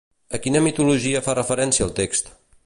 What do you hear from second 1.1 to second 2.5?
fa referència el text?